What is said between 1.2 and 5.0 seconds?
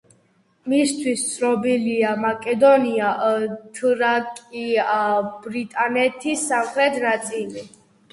ცნობილია მაკედონია, თრაკია,